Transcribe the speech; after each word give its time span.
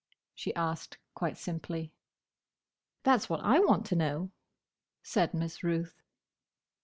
she 0.33 0.51
asked, 0.55 0.97
quite 1.13 1.37
simply. 1.37 1.93
"That's 3.03 3.29
what 3.29 3.39
I 3.41 3.59
want 3.59 3.85
to 3.85 3.95
know," 3.95 4.31
said 5.03 5.31
Miss 5.31 5.61
Ruth. 5.63 6.01